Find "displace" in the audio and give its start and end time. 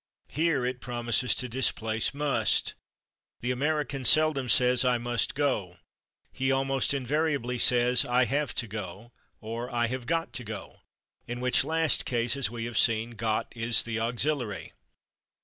1.47-2.09